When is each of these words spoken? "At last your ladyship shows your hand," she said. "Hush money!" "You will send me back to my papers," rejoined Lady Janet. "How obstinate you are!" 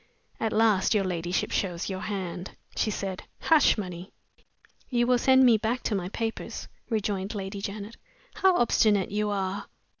"At 0.39 0.51
last 0.51 0.95
your 0.95 1.03
ladyship 1.03 1.51
shows 1.51 1.87
your 1.87 1.99
hand," 1.99 2.57
she 2.75 2.89
said. 2.89 3.21
"Hush 3.39 3.77
money!" 3.77 4.11
"You 4.89 5.05
will 5.05 5.19
send 5.19 5.45
me 5.45 5.57
back 5.59 5.83
to 5.83 5.93
my 5.93 6.09
papers," 6.09 6.67
rejoined 6.89 7.35
Lady 7.35 7.61
Janet. 7.61 7.97
"How 8.33 8.57
obstinate 8.57 9.11
you 9.11 9.29
are!" 9.29 9.67